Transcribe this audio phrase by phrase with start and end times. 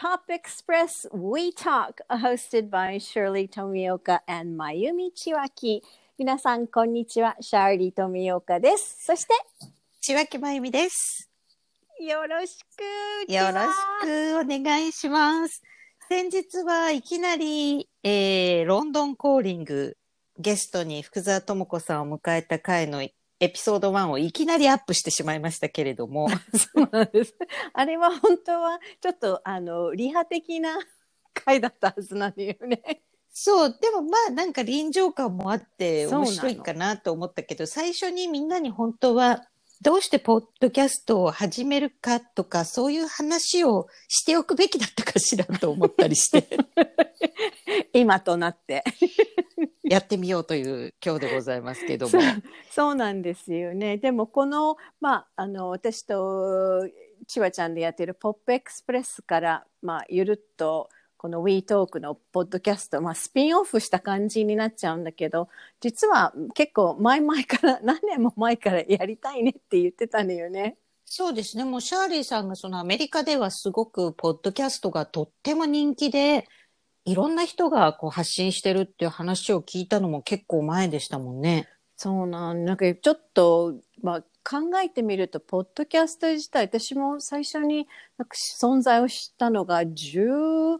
[0.00, 5.82] Pop Express We Talk, hosted by Shirley Tomioka and Mayumi Chiwaki.
[6.16, 7.36] 皆さん、こんにちは。
[7.38, 9.04] シャーリー富岡です。
[9.04, 9.34] そして、
[10.00, 11.28] 千脇まゆみです。
[12.00, 12.56] よろし
[13.26, 13.30] く。
[13.30, 13.68] よろし
[14.00, 15.62] くお願いします。
[16.08, 19.98] 先日はいきなり、えー、ロンドンコーリング
[20.38, 23.02] ゲストに福沢智子さんを迎えた回の
[23.40, 27.34] エピソード1をいきなりアップしてしまいましたけれども、 そうなんです。
[27.72, 30.78] あれは本当は、ちょっと、あの、リハ的な
[31.32, 33.02] 回だったはずなんだよね。
[33.32, 39.46] そう、でもまあなんか臨場感もあって面白いかなと思ったけど、最初にみんなに本当は
[39.82, 46.50] どうしてポッドキャストを始めるかとか、そういう話をしておくべきだったかしらと思ったりして、
[47.94, 48.84] 今となって。
[49.90, 52.12] やってみようという今日でございますけども
[52.70, 52.94] そう。
[52.94, 53.98] なんですよね。
[53.98, 56.88] でもこの、まあ、あの私と
[57.26, 65.48] ちわちゃんでやってる「ポップエクスプレス」から、まあ、ゆるっとこの WeTalk のポッドキャスト、まあ、スピンオフした感じになっちゃうんだけど
[65.80, 70.78] 実は結構前々から 何年も前からやりたいねって言ってたのよね。
[71.04, 71.64] そうですね。
[71.64, 76.46] もうシャーリーさんがそのアメリカではすごくポッドキャストがとっても人気で、
[77.04, 81.68] いろんな人がこう発信してるっていう話を聞いたのも結構前でしたもんね。
[81.96, 90.78] そうなんなんかちょっと、まあ、考えてみるとポッドキャスト自体私も最初になんか存在を知ったのが15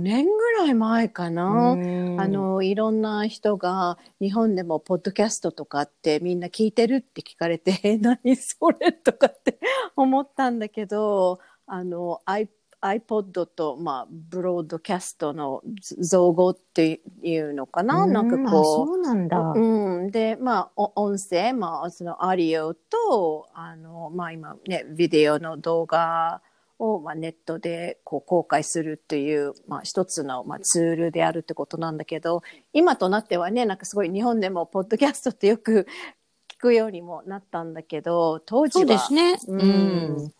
[0.00, 1.72] 年ぐらい前かな。
[1.72, 9.58] あのいろんな人が日本でもポッドキャストとかってみんな聞いてるって聞かれてえ 何それとかって
[9.96, 12.48] 思ったんだけどあの i
[12.84, 15.62] iPod と、まあ、ブロードキャストの
[15.98, 19.38] 造語っていうのかな、なんかこうそうなんだ。
[19.38, 26.42] うん、でまあお音声、まあ、そのアディオとあの、まあ、今ねビデオの動画
[26.78, 35.86] を、まあ、ネットでこう公開するっていう、まあ、一つの、まあ、ツールであるってことなんだけど今となってはねなんかすごい日本でもポッドキャストってよく
[36.48, 39.38] 聞くようにもなったんだけど当時はそうですね。
[39.48, 40.32] ううんん。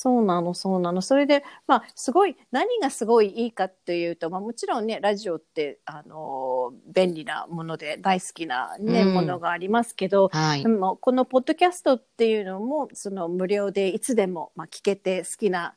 [0.00, 1.02] そうなのそうなの。
[1.02, 9.14] それでまあすごい何がすごいいいかというと、まあ、もちろんねラジオってあの便利なもので大好きな、ねうん。
[9.14, 10.62] ものがありますけどはい。
[10.62, 10.68] で。
[10.68, 15.74] もこのポッドキャストっていうのもその無料でいつでも、まあ、聞けて好きな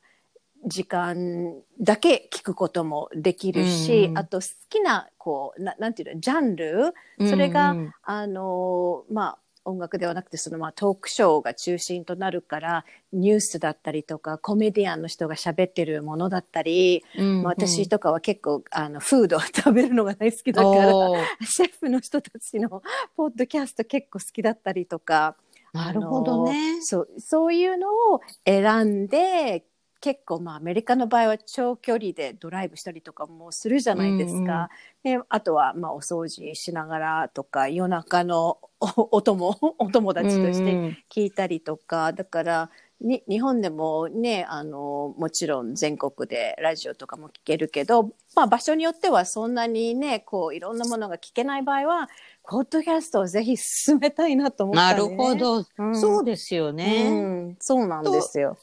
[0.66, 6.94] 時間だけ聞くこともできるし、うんあと好きなこうななんていうのジャンル？
[7.28, 7.92] それがうんうん。
[8.02, 20.84] あのまあ音楽ではなくてそのまあトークショーが中心となるからニュースだったりとかコメディアンの人が喋ってるものだったり、うんまあ私とかは結構あのフードを食べるのが大好きだから
[21.46, 22.82] シェフの人たちの
[23.16, 25.36] ポッドキャスト結構好きだったりとか
[25.72, 26.80] なるほどね。
[26.82, 29.64] そうそういうのを選んで
[30.04, 34.68] 結構まあアメリカの場合は長距離でドライブしたりとかもするじゃないですか。
[35.02, 42.70] であとはまあお掃除しながらとか夜中の おお供 お友達としてうん聞いたりとか、だから
[43.00, 52.10] に日本でもねあのもちろん全国でラジオとかも聞けるけど、まあ、場所によってはそんなにねこういろんなものが聞けない場合は
[52.42, 55.08] ポッドキャストをぜひ進めたいなと思ったなね。
[55.08, 55.64] るほど。
[55.78, 57.08] うんそうですよね。
[57.10, 57.14] う
[57.52, 58.58] ん、そうなんですよ。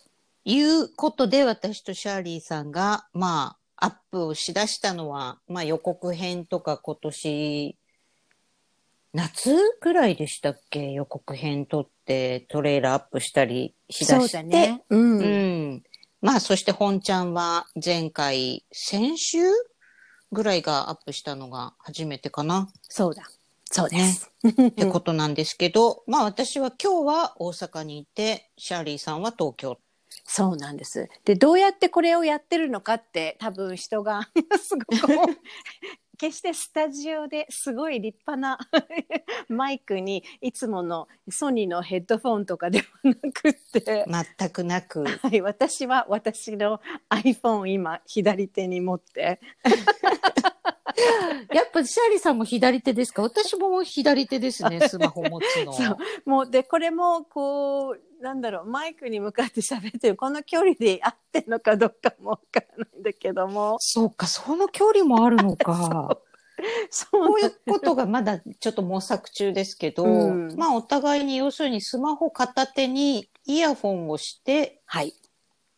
[0.46, 7.78] いうことで私とシャーリーさんが、まあ、アップをしだしたのは、まあ予告編とか今年、
[9.14, 10.92] 夏ぐらいでしたっけ？
[10.92, 14.38] 予告編撮ってトレーラーアップしたりしだそうして。
[14.38, 14.84] だね。
[14.90, 15.20] うん。
[15.20, 15.84] うん。
[16.22, 19.40] まあそして本ちゃんは前回、先週
[20.32, 23.24] ぐらいがアップしたのが初めてかなそうだ。
[23.66, 24.32] そうです。
[24.48, 29.78] ってことなんですけど、まあ私は今日は大阪にいて、シャーリーさんは東京。
[30.26, 31.10] そうなんです。
[31.26, 34.30] で、どうやってこれをやってるのかって、多分人が
[34.62, 35.38] すごく
[36.18, 38.60] 決してスタジオですごい立派な
[39.50, 44.06] マイクにいつものソニーのヘッドフォンとかではなくって、
[44.38, 45.04] 全くなく。
[45.04, 46.80] はい、私は私の
[47.10, 49.40] iPhone 今左手に持って、
[51.54, 53.24] やっぱシャーリーさんも左手ですか？
[53.24, 55.74] 私も左手ですね、スマホ持つの。
[55.74, 63.78] そうもうでこれもこうなんだろうマイクに向かって喋ってるこの距離で合ってるのかどうかもわからないんだけども。
[63.80, 66.18] そうか、その距離もあるのか。
[66.92, 67.40] そう。
[67.40, 70.56] いうことがまだちょっと模索中ですけど、うん。
[70.56, 75.16] まあお互いに要するにスマホ片手にイヤホンをして、はい。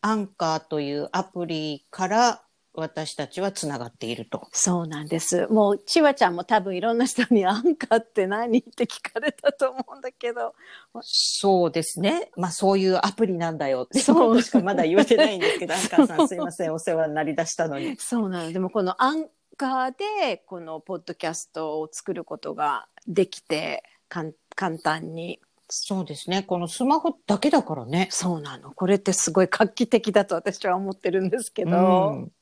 [0.02, 2.43] アンカーというアプリから
[2.76, 4.48] 私たちはつながっていると。
[4.50, 5.46] そうなんです。
[5.46, 10.54] もう、ちわちゃんも多分いろんな人にアンカーって何って聞かれたと思うんだけど。
[11.00, 12.32] そうですね。
[12.36, 17.96] まあそういうアプリなんだよって、そそううしかまだ言われてないんですけど、 アンカーさんすいません、お世話になりだしたのに。
[17.96, 18.52] そうなの。
[18.52, 25.40] でもこのアンカーで、このポッドキャストを作ることができて、かん簡単に。
[25.68, 26.42] そうですね。
[26.42, 28.08] このスマホだけだからね。
[28.10, 28.72] そうなの。
[28.72, 32.10] これってすごい画期的だと私は思ってるんですけど。
[32.10, 32.32] うん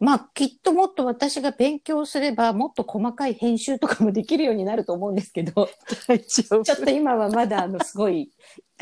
[0.00, 5.68] まあきっともっと私が勉強すればもっと細かい編集とかもできるようになると思うんですけど、
[6.26, 8.32] ちょっと今はまだあのすごい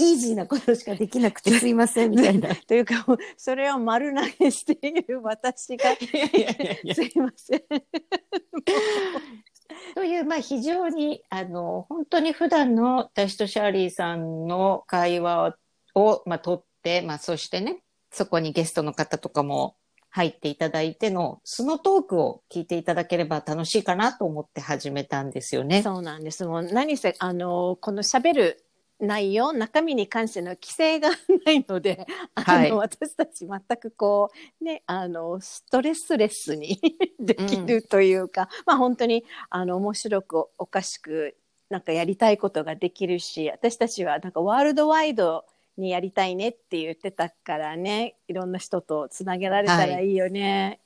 [0.00, 2.54] イージーなことしかできなくて すいませんみたいな。
[2.54, 3.04] というか、
[3.36, 7.62] それを丸投げしている私が、いやいやいやすいません。
[9.94, 15.56] という、まあ、非常に、あの、本当に普段の私とシャーリーさんの会話
[15.94, 19.76] を、まあ、取って、まあ、そしてね、そこにゲストの方とかも
[20.18, 25.80] 入っていただいての、そのトークを聞いていただければ楽しいかなと思って始めたんですよね。
[25.82, 26.44] そうなんです。
[26.44, 28.64] もう何せ、あの、この喋る
[28.98, 31.10] 内容、中身に関しての規制が
[31.46, 32.04] ないので、
[32.34, 36.80] あの、はい私たち全くこう、ね、あの、ストレスレスに
[37.20, 41.36] できるというか、まあ本当に、あの、面白くおかしく、
[41.70, 45.44] なんかやりたいことができるし、私たちはなんかワールドワイド
[45.78, 50.80] にやりたいねって言ってたからね、いろんな人とつなげられたらいいよね。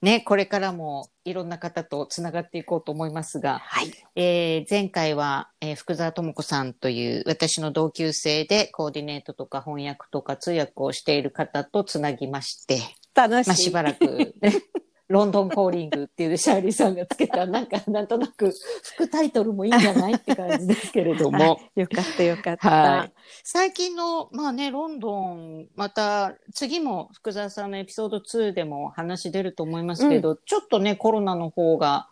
[0.00, 3.92] ね、これからもいろんな方とつながっていこうと思いますが、はい。
[4.14, 12.78] えー前回は、えー福沢智子さんという私の同級生でコーディネートとか翻訳とか通訳をしている方とつなぎまして、
[13.12, 13.48] 楽しい。
[13.48, 14.52] まあ、しばらく、ね、
[15.08, 18.52] ロンドンコーリングっていうシャーリーさんがつけた、なんかなんとなく
[18.82, 21.38] 副タイトルもいいんじゃないって感じですけれども。
[21.38, 22.68] は いよかったよかった。
[22.68, 23.12] はい。
[23.42, 32.08] 最近の、まあね、ロンドン、また、次も福沢さんのエピソード2でも話出ると思いますけど、ちょっとね、コロナの方が、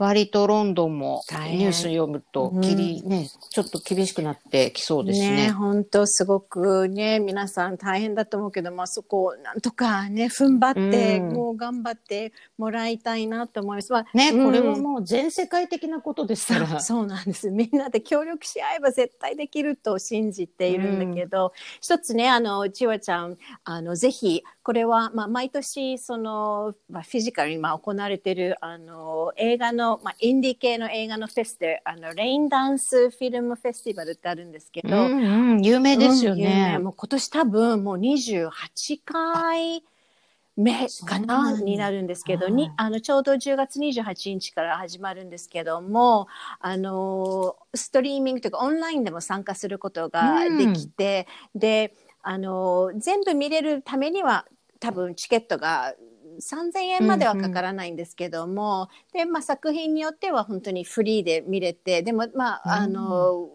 [0.00, 5.50] 割とロンドンもニュース読むと、うんきり、ね、ちょっと厳しくなってきそうですね。
[5.50, 13.92] 本当すごくね皆さん大変だと思うけど、まあ、そこをなんとかね踏ん張って、うんもう頑張ってもらいたいなと思います。
[13.92, 16.66] まあね、うんこれはもう全世界的なことですから。
[16.66, 21.52] そ うそうなんですみんなで協力し合えば絶対できると信じているんだけど、
[21.82, 36.34] 一つねあのちわちゃんあのぜひこれは、まあ、毎年その、まあ、フィジカルに今行われているあの映画の、まあ、インディ系の映画のフェスであのレインダンスフィルムフェスティバルってあるんですけど、うんうん、有名ですよ
[36.76, 36.84] うん。
[36.84, 39.82] もう今年多分もう28回
[40.56, 42.52] 目かなになるんですけど、はい。
[42.52, 46.28] にあのちょうど10月28日から始まるんですけども
[46.60, 54.46] あのストリーミングというかオンラインでも参加することができて、であの全部見れるためには
[54.78, 55.94] 多分チケットが
[56.40, 63.48] 3000円まではかからないんですけども、で、まあ、作品によっては本当にフリーで見れてでもまあ、あの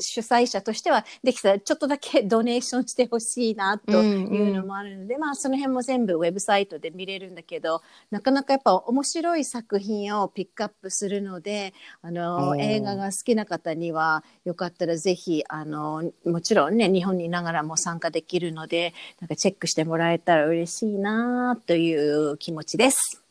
[0.00, 23.27] 主催者としてはできたらちょっとだけドネーションしてほしいなというのもあるので、まあその辺も全部ウェブサイトで見れるんだけどなかなかやっぱ面白い作品をピックアップするのであおのー映画が好きな方にはよかったらぜひあのもちろんね日本にいながらも参加できるのでなんかチェックしてもらえたら嬉しいなという気持ちです。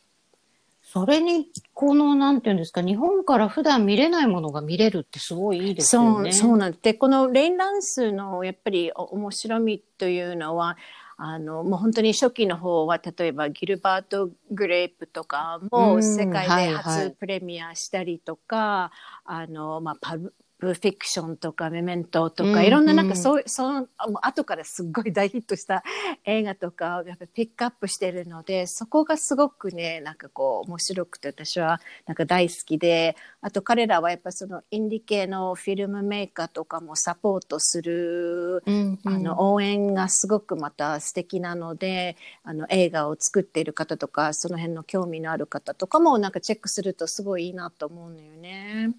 [0.97, 6.31] それに、この、なんていうんですか、日本から普段見れないものが見れるってすごいいいですよね。
[6.31, 10.75] そうそうなんでこのレインダンスのやっぱりお面白みというのは
[11.17, 18.91] あのもう本当に初期の方は例えばギルバート・グレープとかうんも世界ではいはい初プレミアしたりとか、
[19.23, 23.87] あのまあパブプフィクションとかメメントとか、うんいろんななんかそうその
[24.21, 25.83] 後からすっごい 大ヒットした
[26.25, 48.93] 映画とかをやっぱピックアップしてるのでそこがすごくねなんかこう面白くて私はなんか大好きであと彼らはやっぱそのインディ系のフィルムメーカーとかもサポートするうんうんあの応援がすごくまた素敵なのであの映画を作っている方とかその辺の興味のある方とかもなんかチェックするとすごいいいなと思うのよね。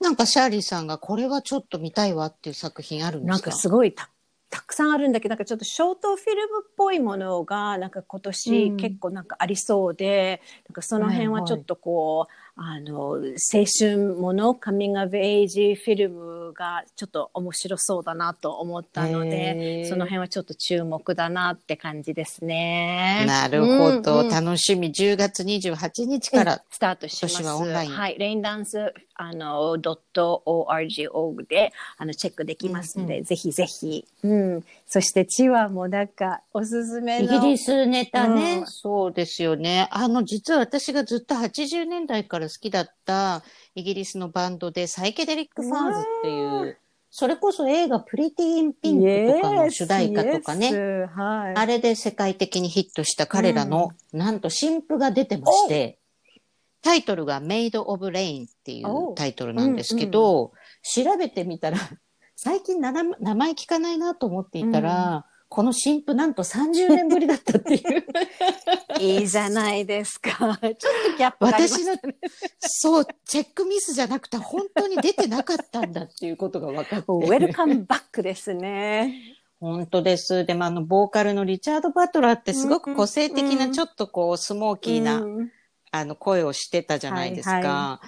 [0.00, 3.32] なんかシャーリーさんがこれはちょっと見たいわっていう作品あるんですか？
[3.32, 4.10] なんかすごいた
[4.50, 23.24] たくさんあるんだけどなんかちょっとショートフィルムっぽいものがなんか今年結構なんかありそうで、なんかその辺はちょっとこう、あの青春ものカミング・アブ・エイジフィルムがちょっと面白そうだなと思ったのへでーその辺はちょっと注目だなって感じですね。
[23.28, 24.92] なるほど、うんうん楽しみ。
[24.92, 26.62] 10月28日から。
[26.70, 27.42] スタートします。
[27.44, 37.36] はオンラインはい、レインダンスあの .org であのチェックできますので、うんぜひぜひ、うん、そしてチワもなんかおすすめの。
[37.36, 39.86] イギリスネタね、うんそうですよね。
[39.90, 43.42] あの、実は私がずっと80年代から好きだった
[43.74, 46.78] イギリスのバンドでサイケデリック・ファーズっていう、
[47.10, 50.72] それこそ映画プリティ・イン・ピンクとかの主題歌とかね。
[51.14, 51.54] はい。
[51.54, 55.98] あれで世界的にヒットした彼らの、なんと新譜が出てまして、
[56.80, 60.52] タイトルが Made of Rain っていうタイトルなんですけど、
[60.82, 61.78] 調べてみたら、
[62.40, 68.06] 最近名前聞かないなと思っていたら、この新譜なんと30年ぶりだったっていう。
[69.02, 70.30] いいじゃないですか。
[70.36, 71.96] ちょっとギャップがあります私の、
[72.60, 77.06] そう、チェックミスじゃなくて本当に出てなかったんだっていうことが分かって。
[77.08, 79.36] ウェルカムバックですね。
[79.58, 80.44] 本当です。
[80.44, 85.50] でもあの、ボーカルのリチャード・バトラーってすごく個性的な、うんちょっとこう、スモーキーな、うん
[85.90, 87.50] あの、声をしてたじゃないですか。
[87.56, 88.00] はいは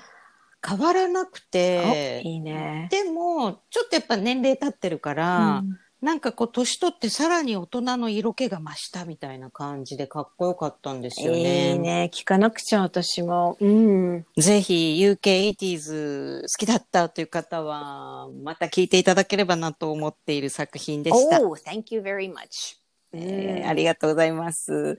[0.67, 2.89] 変わらなくおて、いいね。
[2.91, 11.73] でも、ちょっとやっぱ年齢経ってるから、うんなんかこう、年取ってさらに大人の色気が増したみたいな感じでかっこよかったんですよね。
[11.73, 12.11] いいね。
[12.13, 13.59] 聞かなくちゃ私も。
[13.61, 14.25] うん。
[14.39, 21.43] ぜひ UK80s 好きだったという方は、また聞いていただければなと思っている作品でした。
[21.43, 22.80] Oh, thank you very much.
[23.13, 24.99] えーありがとうございます。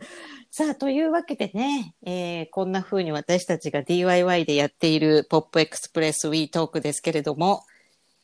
[0.49, 7.63] さあ、というわけでね、えーこんな風に私たちが DIY でやっているポップエクスプレス We Talk ですけれども、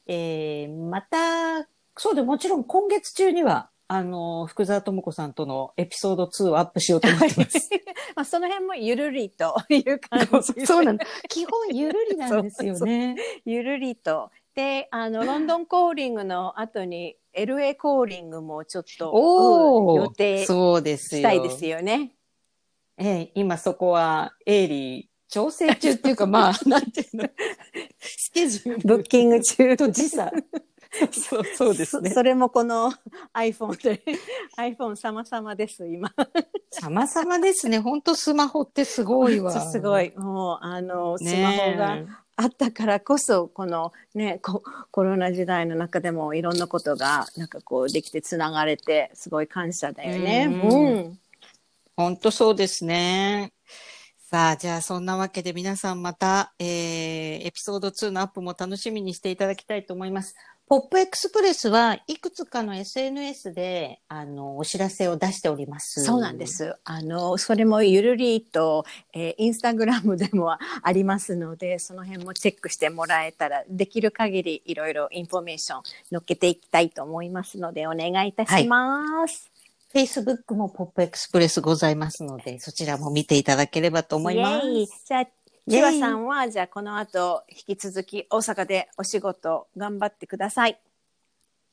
[0.08, 1.68] えーまた、
[1.98, 7.70] そうでもちろん今月中には、あの、福沢智子さんとのエピソード2をアップしようと思ってます。
[8.16, 10.66] まあその辺もゆるりという感じ。
[10.66, 11.06] そうなんだ。
[11.30, 13.16] 基本ゆるりなんですよね。
[13.46, 14.30] ゆるりと。
[14.58, 20.46] で、あの、 ロンドンコーリングの後に LA コーリングもちょっとおーうん予定。
[20.98, 22.14] したいですよね。
[22.98, 27.30] ええ今そこは鋭利調整中っていうか、 まあ、なんていうの、
[28.00, 29.78] スケジュールブッキング中。
[29.78, 30.32] と時差。
[31.12, 32.16] そう、そうですねそ。
[32.16, 32.92] それもこの
[33.36, 34.02] iPhone で、
[34.58, 36.12] iPhone 様々です、今。
[36.72, 37.78] 様々ですね。
[37.78, 39.52] 本当スマホってすごいわ。
[39.70, 40.12] すごい。
[40.18, 41.44] もう、あの、スねえ。
[41.44, 50.48] マホがあったからこそ、このね、ココロナ時代の中でもいろんなことが、なんかこう、できてつながれて、すごい感謝だよね。
[50.48, 51.20] うんうん。
[51.96, 53.54] 本当そうですね。
[54.30, 60.36] さあ、じゃあそんなわけで皆さんまた、えー、エピソード2のアップも楽しみにしていただきたいと思います。
[60.70, 66.04] ポップエクスプレスはいくつかの SNS で、あの、お知らせを出しております。
[66.04, 66.46] そうなんで。
[66.46, 66.76] す。
[66.84, 79.50] あの、それもゆるりと、えーインスタグラムでもありますので、その辺もチェックしてもらえたら、できる限りいろいろインフォメーション載っけていきたいと思いますので、お願いいたします。
[79.94, 84.66] Facebook もポップエクスプレスございますので、そちらも見ていただければと思います。
[85.06, 85.28] じゃあ、
[85.68, 90.80] イエ千イ葉さんは、じゃあこの後、引き続き大阪でお仕事頑張ってください。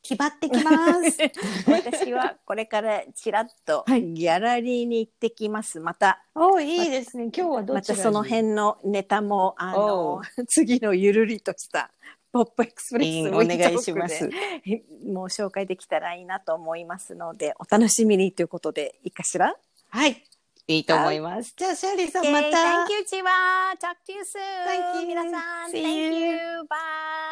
[0.03, 0.71] 決まってきま
[1.09, 1.17] す。
[1.71, 5.79] 私はこれからちらっとはいギャラリーに行ってきます。
[5.79, 7.31] また、おいいですね。
[7.35, 7.75] 今日はどちらに？
[7.75, 11.89] またその辺のネタも、あおの、次のゆるりとした
[12.33, 14.29] ポップエクスプレスお願いします。
[14.29, 19.55] で もう紹介できたらいいなと思いますので、お楽しみにということでいいかしら？
[19.89, 20.21] はい。
[20.67, 21.53] いいと思います。
[21.55, 22.47] じゃあ、シャーリーさんまた。
[22.47, 23.31] Thank you, チワ
[23.79, 24.41] Talk to you soon.
[24.65, 25.07] Thank you.
[25.07, 26.37] 皆さん、Thank you.
[26.63, 26.67] Bye.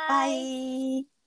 [0.07, 1.22] バイ。